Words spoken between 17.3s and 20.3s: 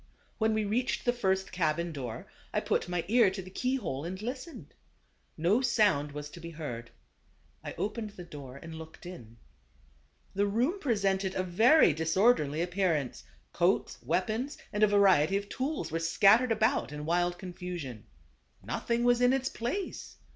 confusion. Nothing was in its place.